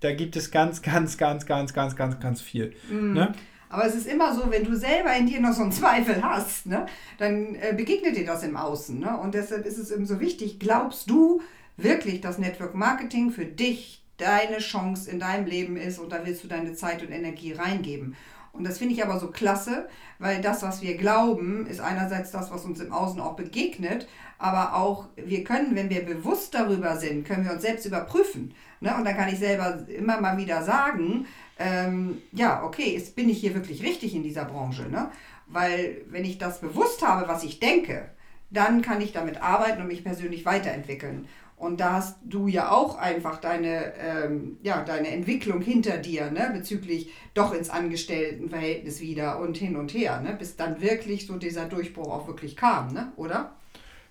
Da 0.00 0.12
gibt 0.12 0.36
es 0.36 0.50
ganz, 0.50 0.82
ganz, 0.82 1.16
ganz, 1.16 1.46
ganz, 1.46 1.72
ganz, 1.72 1.96
ganz, 1.96 2.20
ganz 2.20 2.40
viel. 2.40 2.74
Mm. 2.90 3.12
Ne? 3.12 3.32
Aber 3.68 3.86
es 3.86 3.94
ist 3.94 4.06
immer 4.06 4.34
so, 4.34 4.50
wenn 4.50 4.64
du 4.64 4.76
selber 4.76 5.16
in 5.16 5.26
dir 5.26 5.40
noch 5.40 5.52
so 5.52 5.62
einen 5.62 5.72
Zweifel 5.72 6.22
hast, 6.22 6.66
ne, 6.66 6.86
dann 7.18 7.56
äh, 7.56 7.74
begegnet 7.76 8.16
dir 8.16 8.24
das 8.24 8.44
im 8.44 8.56
Außen. 8.56 8.98
Ne? 9.00 9.18
Und 9.18 9.34
deshalb 9.34 9.66
ist 9.66 9.78
es 9.78 9.90
eben 9.90 10.06
so 10.06 10.20
wichtig, 10.20 10.60
glaubst 10.60 11.10
du 11.10 11.40
wirklich, 11.76 12.20
dass 12.20 12.38
Network 12.38 12.74
Marketing 12.74 13.30
für 13.30 13.46
dich 13.46 14.04
deine 14.16 14.58
Chance 14.58 15.10
in 15.10 15.18
deinem 15.18 15.46
Leben 15.46 15.76
ist 15.76 15.98
und 15.98 16.12
da 16.12 16.24
willst 16.24 16.44
du 16.44 16.48
deine 16.48 16.74
Zeit 16.74 17.02
und 17.02 17.10
Energie 17.10 17.52
reingeben. 17.52 18.14
Und 18.54 18.64
das 18.64 18.78
finde 18.78 18.94
ich 18.94 19.04
aber 19.04 19.18
so 19.18 19.28
klasse, 19.28 19.88
weil 20.20 20.40
das, 20.40 20.62
was 20.62 20.80
wir 20.80 20.96
glauben, 20.96 21.66
ist 21.66 21.80
einerseits 21.80 22.30
das, 22.30 22.52
was 22.52 22.64
uns 22.64 22.80
im 22.80 22.92
Außen 22.92 23.20
auch 23.20 23.34
begegnet, 23.34 24.06
aber 24.38 24.76
auch 24.76 25.08
wir 25.16 25.42
können, 25.42 25.74
wenn 25.74 25.90
wir 25.90 26.04
bewusst 26.04 26.54
darüber 26.54 26.96
sind, 26.96 27.26
können 27.26 27.44
wir 27.44 27.52
uns 27.52 27.62
selbst 27.62 27.84
überprüfen. 27.84 28.54
Ne? 28.80 28.94
Und 28.96 29.04
dann 29.04 29.16
kann 29.16 29.28
ich 29.28 29.40
selber 29.40 29.86
immer 29.88 30.20
mal 30.20 30.36
wieder 30.36 30.62
sagen, 30.62 31.26
ähm, 31.58 32.22
ja, 32.32 32.62
okay, 32.62 32.94
jetzt 32.94 33.16
bin 33.16 33.28
ich 33.28 33.40
hier 33.40 33.54
wirklich 33.54 33.82
richtig 33.82 34.14
in 34.14 34.22
dieser 34.22 34.44
Branche. 34.44 34.88
Ne? 34.88 35.10
Weil 35.46 36.02
wenn 36.08 36.24
ich 36.24 36.38
das 36.38 36.60
bewusst 36.60 37.06
habe, 37.06 37.26
was 37.26 37.42
ich 37.42 37.58
denke, 37.58 38.08
dann 38.50 38.82
kann 38.82 39.00
ich 39.00 39.12
damit 39.12 39.42
arbeiten 39.42 39.82
und 39.82 39.88
mich 39.88 40.04
persönlich 40.04 40.44
weiterentwickeln. 40.44 41.26
Und 41.64 41.80
da 41.80 41.94
hast 41.94 42.18
du 42.24 42.46
ja 42.46 42.70
auch 42.70 42.98
einfach 42.98 43.40
deine, 43.40 43.94
ähm, 43.98 44.58
ja, 44.62 44.84
deine 44.84 45.08
Entwicklung 45.08 45.62
hinter 45.62 45.96
dir, 45.96 46.30
ne, 46.30 46.50
bezüglich 46.52 47.10
doch 47.32 47.54
ins 47.54 47.70
Angestelltenverhältnis 47.70 49.00
wieder 49.00 49.40
und 49.40 49.56
hin 49.56 49.74
und 49.76 49.94
her, 49.94 50.20
ne, 50.20 50.36
bis 50.38 50.56
dann 50.56 50.82
wirklich 50.82 51.26
so 51.26 51.38
dieser 51.38 51.64
Durchbruch 51.64 52.12
auch 52.12 52.26
wirklich 52.26 52.54
kam, 52.54 52.92
ne, 52.92 53.12
oder? 53.16 53.52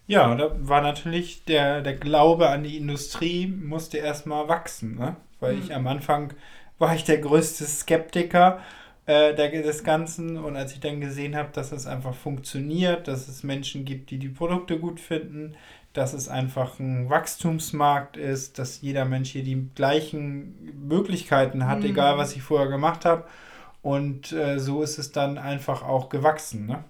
Ja, 0.08 0.34
da 0.34 0.52
war 0.68 0.82
natürlich 0.82 1.46
der, 1.46 1.82
der 1.82 1.96
Glaube 1.96 2.50
an 2.50 2.64
die 2.64 2.76
Industrie 2.78 3.46
musste 3.46 4.00
erstmal 4.00 4.50
wachsen, 4.50 4.96
ne? 4.96 5.16
weil 5.40 5.54
mhm. 5.54 5.62
ich 5.62 5.76
am 5.76 5.86
Anfang 5.88 6.34
war 6.80 6.96
ich 6.96 7.04
der 7.04 7.20
größte 7.20 7.66
Skeptiker 7.66 8.60
äh, 9.06 9.34
des 9.34 9.84
Ganzen. 9.84 10.38
Und 10.38 10.58
als 10.58 10.74
ich 10.74 10.80
dann 10.80 11.00
gesehen 11.00 11.36
habe, 11.36 11.50
dass 11.54 11.72
es 11.72 11.88
einfach 11.88 12.16
funktioniert, 12.16 13.08
dass 13.08 13.28
es 13.28 13.44
Menschen 13.44 13.86
gibt, 13.86 14.10
die 14.10 14.20
die 14.20 14.30
Produkte 14.30 14.80
gut 14.80 15.00
finden, 15.00 15.56
dass 15.94 16.14
es 16.14 16.28
einfach 16.28 16.80
ein 16.80 17.10
Wachstumsmarkt 17.10 18.18
ist, 18.18 18.60
dass 18.60 18.82
jeder 18.82 19.06
Mensch 19.06 19.30
hier 19.30 19.44
die 19.44 19.70
gleichen 19.76 20.88
Möglichkeiten 20.88 21.68
hat, 21.68 21.80
mhm. 21.80 21.86
egal 21.86 22.18
was 22.18 22.36
ich 22.36 22.42
vorher 22.42 22.68
gemacht 22.68 23.06
habe. 23.06 23.26
Und 23.82 24.32
äh, 24.32 24.60
so 24.60 24.82
ist 24.82 24.98
es 24.98 25.12
dann 25.12 25.38
einfach 25.38 25.84
auch 25.84 26.10
gewachsen. 26.10 26.66
Ne? 26.66 26.84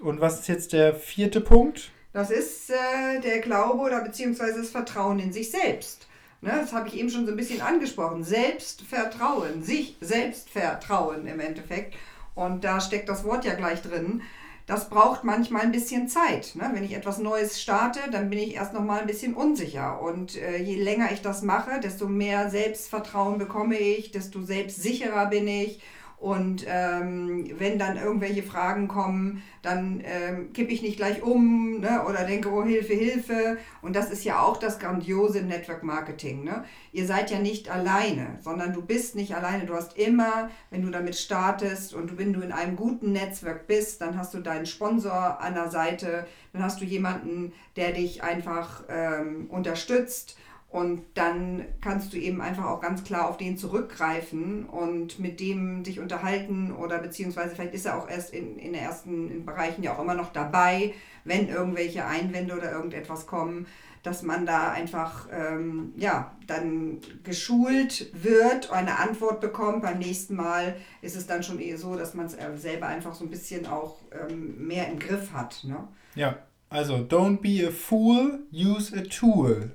Und 0.00 0.20
was 0.20 0.40
ist 0.40 0.48
jetzt 0.48 0.72
der 0.72 0.94
vierte 0.94 1.40
Punkt? 1.40 1.90
Das 2.12 2.30
ist 2.30 2.70
äh, 2.70 3.20
der 3.20 3.40
Glaube 3.40 3.78
oder 3.78 4.02
beziehungsweise 4.02 4.60
das 4.60 4.70
Vertrauen 4.70 5.18
in 5.18 5.32
sich 5.32 5.50
selbst. 5.50 6.06
Ne, 6.42 6.50
das 6.50 6.72
habe 6.72 6.88
ich 6.88 6.96
eben 6.96 7.10
schon 7.10 7.26
so 7.26 7.32
ein 7.32 7.36
bisschen 7.36 7.60
angesprochen. 7.60 8.22
Selbstvertrauen, 8.22 9.62
sich 9.62 9.96
selbst 10.00 10.50
vertrauen 10.50 11.26
im 11.26 11.40
Endeffekt. 11.40 11.94
Und 12.34 12.64
da 12.64 12.80
steckt 12.80 13.08
das 13.08 13.24
Wort 13.24 13.44
ja 13.44 13.54
gleich 13.54 13.82
drin. 13.82 14.22
Das 14.66 14.90
braucht 14.90 15.22
manchmal 15.22 15.62
ein 15.62 15.70
bisschen 15.70 16.08
Zeit. 16.08 16.56
Ne? 16.56 16.68
Wenn 16.72 16.82
ich 16.82 16.94
etwas 16.94 17.18
Neues 17.18 17.60
starte, 17.62 18.00
dann 18.10 18.30
bin 18.30 18.40
ich 18.40 18.56
erst 18.56 18.72
noch 18.72 18.82
mal 18.82 19.00
ein 19.00 19.06
bisschen 19.06 19.34
unsicher. 19.34 20.00
Und 20.02 20.36
äh, 20.36 20.58
je 20.58 20.82
länger 20.82 21.12
ich 21.12 21.22
das 21.22 21.42
mache, 21.42 21.78
desto 21.78 22.08
mehr 22.08 22.50
Selbstvertrauen 22.50 23.38
bekomme 23.38 23.78
ich, 23.78 24.10
desto 24.10 24.42
selbstsicherer 24.42 25.26
bin 25.26 25.46
ich. 25.46 25.80
Und 26.18 26.64
ähm, 26.66 27.50
wenn 27.58 27.78
dann 27.78 27.98
irgendwelche 27.98 28.42
Fragen 28.42 28.88
kommen, 28.88 29.42
dann 29.60 30.02
ähm, 30.02 30.52
kippe 30.54 30.72
ich 30.72 30.80
nicht 30.80 30.96
gleich 30.96 31.22
um 31.22 31.80
ne? 31.80 32.04
oder 32.08 32.24
denke, 32.24 32.50
oh 32.50 32.64
Hilfe, 32.64 32.94
Hilfe. 32.94 33.58
Und 33.82 33.94
das 33.94 34.10
ist 34.10 34.24
ja 34.24 34.40
auch 34.40 34.56
das 34.56 34.78
grandiose 34.78 35.42
Network 35.42 35.82
Marketing. 35.82 36.42
Ne? 36.42 36.64
Ihr 36.92 37.06
seid 37.06 37.30
ja 37.30 37.38
nicht 37.38 37.70
alleine, 37.70 38.38
sondern 38.40 38.72
du 38.72 38.80
bist 38.80 39.14
nicht 39.14 39.34
alleine. 39.34 39.66
Du 39.66 39.74
hast 39.74 39.98
immer, 39.98 40.48
wenn 40.70 40.82
du 40.82 40.90
damit 40.90 41.16
startest 41.16 41.92
und 41.92 42.16
wenn 42.16 42.32
du 42.32 42.40
in 42.40 42.52
einem 42.52 42.76
guten 42.76 43.12
Netzwerk 43.12 43.66
bist, 43.66 44.00
dann 44.00 44.16
hast 44.16 44.32
du 44.32 44.40
deinen 44.40 44.66
Sponsor 44.66 45.40
an 45.40 45.54
der 45.54 45.70
Seite, 45.70 46.26
dann 46.54 46.62
hast 46.62 46.80
du 46.80 46.86
jemanden, 46.86 47.52
der 47.76 47.92
dich 47.92 48.22
einfach 48.22 48.84
ähm, 48.88 49.46
unterstützt 49.50 50.38
und 50.68 51.02
dann 51.14 51.64
kannst 51.80 52.12
du 52.12 52.18
eben 52.18 52.40
einfach 52.40 52.66
auch 52.66 52.80
ganz 52.80 53.04
klar 53.04 53.28
auf 53.28 53.36
den 53.36 53.56
zurückgreifen 53.56 54.66
und 54.66 55.18
mit 55.18 55.40
dem 55.40 55.84
dich 55.84 56.00
unterhalten 56.00 56.72
oder 56.72 56.98
beziehungsweise 56.98 57.54
vielleicht 57.54 57.74
ist 57.74 57.86
er 57.86 57.96
auch 57.96 58.08
erst 58.08 58.34
in, 58.34 58.58
in 58.58 58.72
den 58.72 58.82
ersten 58.82 59.46
Bereichen 59.46 59.82
ja 59.82 59.94
auch 59.94 60.00
immer 60.00 60.14
noch 60.14 60.32
dabei, 60.32 60.92
wenn 61.24 61.48
irgendwelche 61.48 62.04
Einwände 62.04 62.56
oder 62.56 62.72
irgendetwas 62.72 63.26
kommen, 63.26 63.66
dass 64.02 64.22
man 64.22 64.44
da 64.44 64.70
einfach 64.70 65.28
ähm, 65.32 65.92
ja, 65.96 66.36
dann 66.46 67.00
geschult 67.24 68.10
wird, 68.12 68.70
eine 68.70 68.98
Antwort 68.98 69.40
bekommt. 69.40 69.82
Beim 69.82 69.98
nächsten 69.98 70.36
Mal 70.36 70.76
ist 71.00 71.16
es 71.16 71.26
dann 71.26 71.42
schon 71.42 71.58
eher 71.58 71.78
so, 71.78 71.96
dass 71.96 72.14
man 72.14 72.26
es 72.26 72.34
äh, 72.34 72.56
selber 72.56 72.86
einfach 72.86 73.14
so 73.14 73.24
ein 73.24 73.30
bisschen 73.30 73.66
auch 73.66 73.98
ähm, 74.12 74.66
mehr 74.66 74.88
im 74.88 74.98
Griff 74.98 75.32
hat. 75.32 75.64
Ne? 75.64 75.88
Ja. 76.14 76.38
Also, 76.68 76.98
don't 76.98 77.40
be 77.40 77.64
a 77.66 77.70
fool, 77.70 78.40
use 78.50 78.92
a 78.92 79.02
tool. 79.02 79.70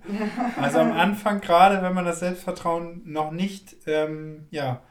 Also 0.59 0.79
am 0.79 0.91
Anfang, 0.91 1.39
gerade 1.39 1.81
wenn 1.81 1.93
man 1.93 2.05
das 2.05 2.19
Selbstvertrauen 2.19 3.01
noch 3.05 3.31
nicht, 3.31 3.75
ähm, 3.87 4.47
ja, 4.51 4.81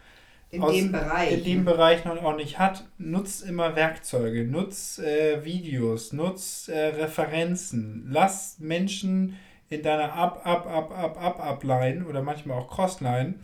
in 0.50 0.62
aus, 0.62 0.72
dem 0.72 0.92
Bereich. 0.92 1.32
In 1.32 1.44
dem 1.44 1.64
Bereich 1.64 2.04
noch 2.04 2.22
auch 2.22 2.36
nicht 2.36 2.58
hat, 2.58 2.84
nutzt 2.98 3.44
immer 3.44 3.76
Werkzeuge, 3.76 4.44
nutzt 4.44 4.98
äh, 4.98 5.44
Videos, 5.44 6.12
nutzt 6.12 6.68
äh, 6.68 6.86
Referenzen, 6.86 8.06
lass 8.08 8.58
Menschen 8.58 9.36
in 9.68 9.82
deiner 9.82 10.14
Up, 10.14 10.40
Up, 10.44 10.66
Up, 10.66 10.90
Up, 10.90 11.22
Up, 11.22 11.40
Up-Line 11.40 12.04
oder 12.06 12.22
manchmal 12.22 12.58
auch 12.58 12.68
Crossline 12.68 13.34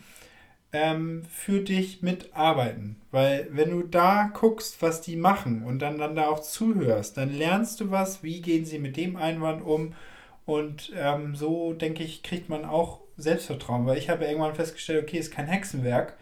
ähm, 0.73 1.23
für 1.29 1.61
dich 1.61 2.01
mitarbeiten. 2.01 2.97
Weil 3.11 3.47
wenn 3.51 3.71
du 3.71 3.83
da 3.83 4.31
guckst, 4.33 4.81
was 4.81 5.01
die 5.01 5.15
machen 5.15 5.63
und 5.63 5.79
dann, 5.79 5.97
dann 5.97 6.15
da 6.15 6.27
auch 6.27 6.41
zuhörst, 6.41 7.17
dann 7.17 7.33
lernst 7.33 7.79
du 7.79 7.91
was, 7.91 8.23
wie 8.23 8.41
gehen 8.41 8.65
sie 8.65 8.79
mit 8.79 8.97
dem 8.97 9.15
Einwand 9.15 9.63
um. 9.65 9.93
Und 10.45 10.93
ähm, 10.95 11.35
so, 11.35 11.73
denke 11.73 12.03
ich, 12.03 12.23
kriegt 12.23 12.49
man 12.49 12.65
auch 12.65 13.01
Selbstvertrauen. 13.17 13.85
Weil 13.85 13.97
ich 13.97 14.09
habe 14.09 14.25
irgendwann 14.25 14.55
festgestellt, 14.55 15.03
okay, 15.03 15.17
ist 15.17 15.31
kein 15.31 15.47
Hexenwerk. 15.47 16.17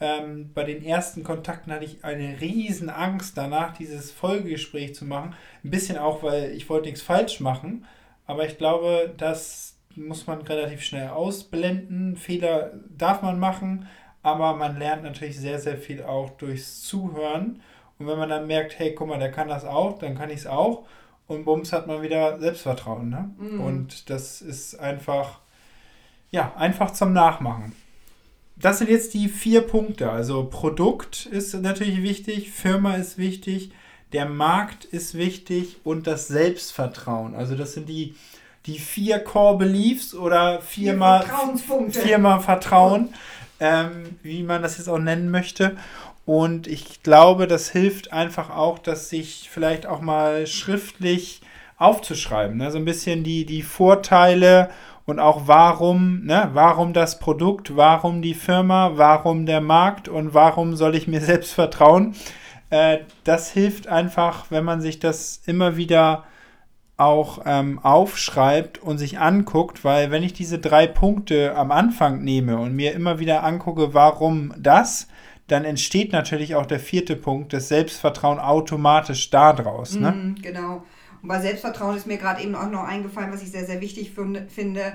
Ähm, 0.00 0.50
bei 0.54 0.64
den 0.64 0.84
ersten 0.84 1.24
Kontakten 1.24 1.72
hatte 1.72 1.84
ich 1.84 2.04
eine 2.04 2.40
riesen 2.40 2.90
Angst 2.90 3.36
danach, 3.38 3.76
dieses 3.76 4.10
Folgegespräch 4.10 4.94
zu 4.94 5.04
machen. 5.04 5.34
Ein 5.64 5.70
bisschen 5.70 5.98
auch, 5.98 6.22
weil 6.22 6.50
ich 6.52 6.68
wollte 6.68 6.86
nichts 6.86 7.02
falsch 7.02 7.40
machen. 7.40 7.86
Aber 8.26 8.46
ich 8.46 8.58
glaube, 8.58 9.14
dass 9.16 9.73
muss 9.96 10.26
man 10.26 10.42
relativ 10.42 10.82
schnell 10.82 11.08
ausblenden. 11.08 12.16
Fehler 12.16 12.72
darf 12.96 13.22
man 13.22 13.38
machen, 13.38 13.86
aber 14.22 14.54
man 14.54 14.78
lernt 14.78 15.02
natürlich 15.02 15.38
sehr, 15.38 15.58
sehr 15.58 15.76
viel 15.76 16.02
auch 16.02 16.30
durchs 16.30 16.82
Zuhören. 16.82 17.60
Und 17.98 18.06
wenn 18.06 18.18
man 18.18 18.28
dann 18.28 18.46
merkt, 18.46 18.78
hey, 18.78 18.94
guck 18.94 19.08
mal, 19.08 19.18
der 19.18 19.30
kann 19.30 19.48
das 19.48 19.64
auch, 19.64 19.98
dann 19.98 20.16
kann 20.16 20.30
ich 20.30 20.40
es 20.40 20.46
auch. 20.46 20.84
Und 21.26 21.44
bums 21.44 21.72
hat 21.72 21.86
man 21.86 22.02
wieder 22.02 22.38
Selbstvertrauen. 22.38 23.08
Ne? 23.08 23.30
Mhm. 23.38 23.60
Und 23.60 24.10
das 24.10 24.42
ist 24.42 24.78
einfach, 24.78 25.40
ja, 26.30 26.54
einfach 26.56 26.92
zum 26.92 27.12
Nachmachen. 27.12 27.74
Das 28.56 28.78
sind 28.78 28.90
jetzt 28.90 29.14
die 29.14 29.28
vier 29.28 29.62
Punkte. 29.62 30.10
Also 30.10 30.44
Produkt 30.44 31.26
ist 31.26 31.54
natürlich 31.54 32.02
wichtig, 32.02 32.50
Firma 32.50 32.94
ist 32.94 33.18
wichtig, 33.18 33.72
der 34.12 34.26
Markt 34.26 34.84
ist 34.84 35.14
wichtig 35.14 35.78
und 35.82 36.06
das 36.06 36.28
Selbstvertrauen. 36.28 37.34
Also 37.34 37.56
das 37.56 37.72
sind 37.72 37.88
die 37.88 38.14
die 38.66 38.78
vier 38.78 39.18
Core 39.18 39.58
Beliefs 39.58 40.14
oder 40.14 40.60
viermal, 40.60 41.22
Vertrauenspunkte. 41.22 42.00
viermal 42.00 42.40
Vertrauen, 42.40 43.14
ähm, 43.60 44.16
wie 44.22 44.42
man 44.42 44.62
das 44.62 44.78
jetzt 44.78 44.88
auch 44.88 44.98
nennen 44.98 45.30
möchte. 45.30 45.76
Und 46.26 46.66
ich 46.66 47.02
glaube, 47.02 47.46
das 47.46 47.68
hilft 47.68 48.12
einfach 48.12 48.48
auch, 48.48 48.78
dass 48.78 49.10
sich 49.10 49.50
vielleicht 49.52 49.86
auch 49.86 50.00
mal 50.00 50.46
schriftlich 50.46 51.42
aufzuschreiben. 51.76 52.56
Ne? 52.56 52.70
So 52.70 52.78
ein 52.78 52.86
bisschen 52.86 53.24
die, 53.24 53.44
die 53.44 53.62
Vorteile 53.62 54.70
und 55.04 55.18
auch 55.18 55.42
warum, 55.46 56.24
ne? 56.24 56.48
warum 56.54 56.94
das 56.94 57.18
Produkt, 57.18 57.76
warum 57.76 58.22
die 58.22 58.32
Firma, 58.32 58.92
warum 58.94 59.44
der 59.44 59.60
Markt 59.60 60.08
und 60.08 60.32
warum 60.32 60.76
soll 60.76 60.94
ich 60.94 61.06
mir 61.06 61.20
selbst 61.22 61.52
vertrauen. 61.52 62.14
Äh, 62.70 63.00
das 63.24 63.50
hilft 63.50 63.88
einfach, 63.88 64.46
wenn 64.50 64.64
man 64.64 64.80
sich 64.80 65.00
das 65.00 65.42
immer 65.44 65.76
wieder 65.76 66.24
auch 66.96 67.42
ähm, 67.44 67.80
aufschreibt 67.80 68.78
und 68.78 68.98
sich 68.98 69.18
anguckt, 69.18 69.84
weil 69.84 70.10
wenn 70.10 70.22
ich 70.22 70.32
diese 70.32 70.58
drei 70.58 70.86
Punkte 70.86 71.56
am 71.56 71.72
Anfang 71.72 72.22
nehme 72.22 72.58
und 72.58 72.74
mir 72.74 72.92
immer 72.92 73.18
wieder 73.18 73.42
angucke, 73.42 73.94
warum 73.94 74.54
das, 74.56 75.08
dann 75.48 75.64
entsteht 75.64 76.12
natürlich 76.12 76.54
auch 76.54 76.66
der 76.66 76.80
vierte 76.80 77.16
Punkt, 77.16 77.52
das 77.52 77.68
Selbstvertrauen 77.68 78.38
automatisch 78.38 79.30
daraus. 79.30 79.96
Ne? 79.96 80.12
Mm, 80.12 80.34
genau. 80.40 80.84
Und 81.20 81.28
bei 81.28 81.40
Selbstvertrauen 81.40 81.96
ist 81.96 82.06
mir 82.06 82.16
gerade 82.16 82.42
eben 82.42 82.54
auch 82.54 82.70
noch 82.70 82.84
eingefallen, 82.84 83.32
was 83.32 83.42
ich 83.42 83.50
sehr, 83.50 83.66
sehr 83.66 83.80
wichtig 83.80 84.12
finde. 84.12 84.92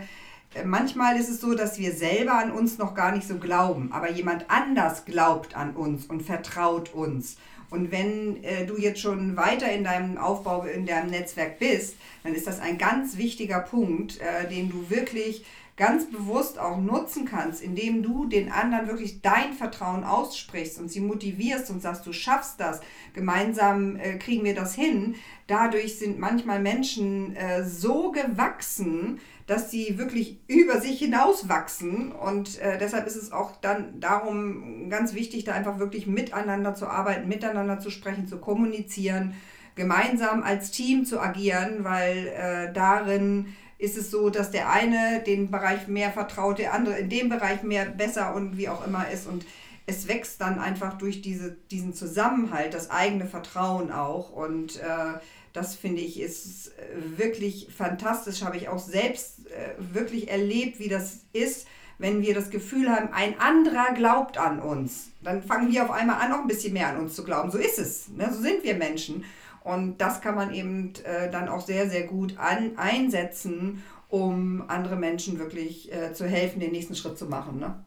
Äh, 0.53 0.63
manchmal 0.63 1.17
ist 1.17 1.29
es 1.29 1.41
so, 1.41 1.53
dass 1.53 1.77
wir 1.77 1.91
selber 1.91 2.39
an 2.39 2.51
uns 2.51 2.77
noch 2.77 2.95
gar 2.95 3.11
nicht 3.11 3.27
so 3.27 3.37
glauben, 3.37 3.91
aber 3.91 4.09
jemand 4.09 4.45
anders 4.49 5.05
glaubt 5.05 5.55
an 5.55 5.75
uns 5.75 6.05
und 6.05 6.21
vertraut 6.21 6.93
uns. 6.93 7.37
Und 7.69 7.91
wenn 7.91 8.43
äh, 8.43 8.65
du 8.65 8.77
jetzt 8.77 8.99
schon 8.99 9.35
weiter 9.35 9.71
in 9.71 9.83
deinem 9.83 10.17
Aufbau, 10.17 10.63
in 10.63 10.85
deinem 10.85 11.11
Netzwerk 11.11 11.59
bist, 11.59 11.95
dann 12.23 12.33
ist 12.33 12.47
das 12.47 12.59
ein 12.59 12.77
ganz 12.77 13.17
wichtiger 13.17 13.59
Punkt, 13.59 14.19
äh, 14.19 14.47
den 14.49 14.69
du 14.69 14.89
wirklich 14.89 15.45
ganz 15.79 16.11
bewusst 16.11 16.59
auch 16.59 16.77
nutzen 16.77 17.23
kannst, 17.23 17.63
indem 17.63 18.03
du 18.03 18.25
den 18.25 18.51
anderen 18.51 18.87
wirklich 18.87 19.21
dein 19.21 19.53
Vertrauen 19.53 20.03
aussprichst 20.03 20.77
und 20.77 20.91
sie 20.91 20.99
motivierst 20.99 21.71
und 21.71 21.81
sagst, 21.81 22.05
du 22.05 22.11
schaffst 22.11 22.59
das, 22.59 22.81
gemeinsam 23.13 23.95
äh, 23.95 24.17
kriegen 24.17 24.43
wir 24.43 24.53
das 24.53 24.75
hin. 24.75 25.15
Dadurch 25.47 25.97
sind 25.97 26.19
manchmal 26.19 26.59
Menschen 26.59 27.33
äh, 27.37 27.63
so 27.63 28.11
gewachsen, 28.11 29.21
dass 29.47 29.71
sie 29.71 29.97
wirklich 29.97 30.41
über 30.47 30.81
sich 30.81 30.99
hinaus 30.99 31.47
wachsen. 31.47 32.11
Und 32.11 32.59
äh, 32.59 32.77
deshalb 32.77 33.07
ist 33.07 33.15
es 33.15 33.31
auch 33.31 33.55
dann 33.55 34.01
darum 34.01 34.89
ganz 34.89 35.13
wichtig, 35.13 35.45
da 35.45 35.53
einfach 35.53 35.79
wirklich 35.79 36.07
miteinander 36.07 36.75
zu 36.75 36.87
arbeiten, 36.87 37.29
miteinander 37.29 37.79
zu 37.79 37.89
sprechen, 37.89 38.27
zu 38.27 38.37
kommunizieren, 38.37 39.33
gemeinsam 39.75 40.43
als 40.43 40.71
Team 40.71 41.05
zu 41.05 41.21
agieren, 41.21 41.85
weil 41.85 42.27
äh, 42.27 42.73
darin 42.73 43.55
ist 43.79 43.97
es 43.97 44.11
so, 44.11 44.29
dass 44.29 44.51
der 44.51 44.69
eine 44.69 45.23
den 45.25 45.49
Bereich 45.49 45.87
mehr 45.87 46.11
vertraut, 46.11 46.59
der 46.59 46.73
andere 46.73 46.99
in 46.99 47.09
dem 47.09 47.29
Bereich 47.29 47.63
mehr 47.63 47.85
besser 47.85 48.35
und 48.35 48.57
wie 48.57 48.69
auch 48.69 48.85
immer 48.85 49.09
ist. 49.09 49.25
Und 49.25 49.45
es 49.87 50.07
wächst 50.07 50.39
dann 50.41 50.59
einfach 50.59 50.97
durch 50.97 51.21
diese, 51.21 51.57
diesen 51.71 51.93
Zusammenhalt, 51.93 52.73
das 52.73 52.91
eigene 52.91 53.25
Vertrauen 53.25 53.91
auch. 53.91 54.31
Und 54.31 54.75
äh, 54.77 55.17
das 55.53 55.75
finde 55.75 56.01
ich 56.01 56.19
ist 56.19 56.73
äh, 56.77 57.17
wirklich 57.17 57.69
fantastisch, 57.75 58.43
habe 58.43 58.57
ich 58.57 58.67
auch 58.67 58.79
selbst 58.79 59.47
äh, 59.47 59.73
wirklich 59.95 60.29
erlebt, 60.29 60.79
wie 60.79 60.89
das 60.89 61.21
ist, 61.31 61.65
wenn 61.97 62.21
wir 62.21 62.33
das 62.33 62.49
Gefühl 62.49 62.89
haben, 62.89 63.13
ein 63.13 63.39
anderer 63.39 63.93
glaubt 63.93 64.37
an 64.37 64.59
uns. 64.59 65.11
Dann 65.21 65.41
fangen 65.41 65.71
wir 65.71 65.83
auf 65.83 65.91
einmal 65.91 66.21
an, 66.21 66.33
auch 66.33 66.41
ein 66.41 66.47
bisschen 66.47 66.73
mehr 66.73 66.89
an 66.89 66.97
uns 66.97 67.15
zu 67.15 67.23
glauben. 67.23 67.49
So 67.49 67.57
ist 67.57 67.79
es, 67.79 68.09
ne? 68.09 68.29
so 68.31 68.41
sind 68.41 68.63
wir 68.63 68.75
Menschen. 68.75 69.23
Und 69.63 69.97
das 69.99 70.21
kann 70.21 70.35
man 70.35 70.53
eben 70.53 70.93
äh, 71.03 71.29
dann 71.29 71.49
auch 71.49 71.65
sehr, 71.65 71.89
sehr 71.89 72.07
gut 72.07 72.37
an, 72.37 72.77
einsetzen, 72.77 73.83
um 74.07 74.63
andere 74.67 74.95
Menschen 74.95 75.37
wirklich 75.37 75.91
äh, 75.93 76.13
zu 76.13 76.25
helfen, 76.25 76.59
den 76.59 76.71
nächsten 76.71 76.95
Schritt 76.95 77.17
zu 77.17 77.25
machen. 77.25 77.59
Ne? 77.59 77.83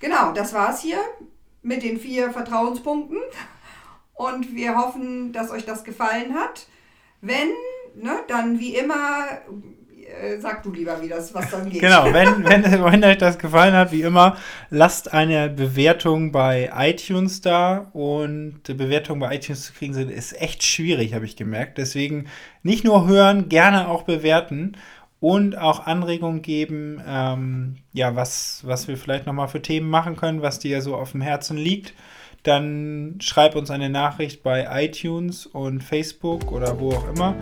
Genau, 0.00 0.32
das 0.32 0.52
war's 0.52 0.80
hier 0.80 0.98
mit 1.62 1.82
den 1.82 1.98
vier 1.98 2.30
Vertrauenspunkten. 2.30 3.18
Und 4.14 4.54
wir 4.54 4.76
hoffen, 4.76 5.32
dass 5.32 5.50
euch 5.50 5.64
das 5.64 5.84
gefallen 5.84 6.34
hat. 6.34 6.66
Wenn, 7.20 7.50
ne, 7.94 8.18
dann 8.26 8.58
wie 8.58 8.74
immer, 8.74 9.26
äh, 10.08 10.38
sag 10.38 10.62
du 10.62 10.72
lieber, 10.72 11.00
wie 11.02 11.08
das, 11.08 11.34
was 11.34 11.50
dann 11.50 11.68
geht. 11.68 11.80
Genau, 11.80 12.12
wenn, 12.12 12.44
wenn, 12.44 12.64
wenn 12.84 13.04
euch 13.04 13.18
das 13.18 13.38
gefallen 13.38 13.74
hat, 13.74 13.92
wie 13.92 14.02
immer, 14.02 14.36
lasst 14.70 15.12
eine 15.12 15.48
Bewertung 15.48 16.32
bei 16.32 16.70
iTunes 16.76 17.40
da. 17.40 17.88
Und 17.92 18.62
die 18.66 18.74
Bewertung 18.74 19.20
bei 19.20 19.34
iTunes 19.34 19.66
zu 19.66 19.72
kriegen 19.72 19.94
ist 19.94 20.40
echt 20.40 20.62
schwierig, 20.62 21.14
habe 21.14 21.24
ich 21.24 21.36
gemerkt. 21.36 21.78
Deswegen 21.78 22.26
nicht 22.62 22.84
nur 22.84 23.06
hören, 23.06 23.48
gerne 23.48 23.88
auch 23.88 24.02
bewerten 24.02 24.76
und 25.20 25.58
auch 25.58 25.86
Anregungen 25.86 26.42
geben, 26.42 27.02
ähm, 27.06 27.76
ja, 27.92 28.14
was, 28.14 28.62
was 28.64 28.86
wir 28.86 28.96
vielleicht 28.96 29.26
nochmal 29.26 29.48
für 29.48 29.62
Themen 29.62 29.90
machen 29.90 30.16
können, 30.16 30.42
was 30.42 30.58
dir 30.58 30.80
so 30.80 30.96
auf 30.96 31.12
dem 31.12 31.20
Herzen 31.20 31.56
liegt 31.56 31.94
dann 32.42 33.16
schreib 33.20 33.56
uns 33.56 33.70
eine 33.70 33.90
Nachricht 33.90 34.42
bei 34.42 34.66
iTunes 34.84 35.46
und 35.46 35.82
Facebook 35.82 36.50
oder 36.52 36.78
wo 36.80 36.92
auch 36.92 37.08
immer. 37.08 37.34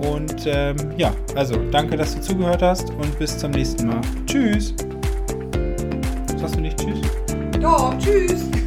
Und 0.00 0.46
ähm, 0.46 0.76
ja, 0.96 1.12
also 1.34 1.56
danke, 1.70 1.96
dass 1.96 2.14
du 2.14 2.20
zugehört 2.20 2.62
hast 2.62 2.90
und 2.90 3.18
bis 3.18 3.36
zum 3.36 3.50
nächsten 3.50 3.86
Mal. 3.86 4.00
Tschüss. 4.26 4.74
Sagst 6.38 6.56
du 6.56 6.60
nicht 6.60 6.78
Tschüss? 6.78 7.00
Doch, 7.60 7.96
Tschüss. 7.98 8.59